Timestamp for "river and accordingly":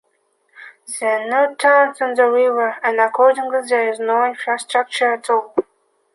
2.27-3.59